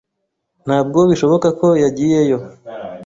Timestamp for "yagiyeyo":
1.83-2.37